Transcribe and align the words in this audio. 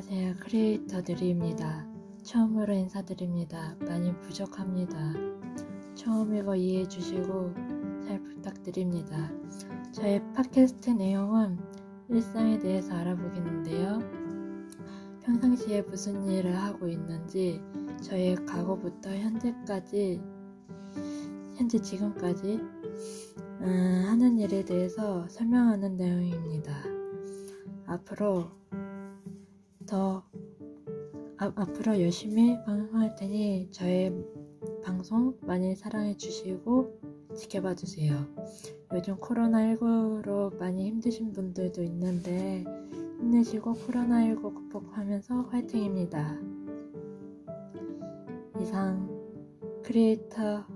크리에이터들입니다. 0.00 1.86
처음으로 2.22 2.72
인사드립니다. 2.72 3.76
많이 3.80 4.12
부족합니다. 4.20 4.96
처음이고 5.94 6.54
이해해 6.54 6.86
주시고 6.86 7.54
잘 8.06 8.22
부탁드립니다. 8.22 9.30
저의 9.92 10.22
팟캐스트 10.34 10.90
내용은 10.90 11.58
일상에 12.08 12.58
대해서 12.58 12.94
알아보겠는데요. 12.94 13.98
평상시에 15.22 15.82
무슨 15.82 16.24
일을 16.24 16.56
하고 16.56 16.88
있는지 16.88 17.60
저의 18.00 18.36
과거부터 18.46 19.10
현재까지 19.10 20.20
현재 21.56 21.78
지금까지 21.80 22.60
음, 23.60 24.04
하는 24.06 24.38
일에 24.38 24.64
대해서 24.64 25.28
설명하는 25.28 25.96
내용입니다. 25.96 26.72
앞으로 27.86 28.58
더 29.88 30.22
아, 31.38 31.50
앞으로 31.56 31.98
열심히 32.00 32.62
방송할 32.66 33.16
테니 33.16 33.70
저의 33.70 34.12
방송 34.84 35.34
많이 35.40 35.74
사랑해 35.74 36.14
주시고 36.14 37.00
지켜봐 37.34 37.74
주세요. 37.74 38.26
요즘 38.92 39.16
코로나19로 39.16 40.58
많이 40.58 40.86
힘드신 40.88 41.32
분들도 41.32 41.82
있는데 41.84 42.64
힘내시고 43.18 43.74
코로나19 43.74 44.54
극복하면서 44.54 45.42
화이팅입니다. 45.50 46.38
이상 48.60 49.08
크리에이터 49.84 50.66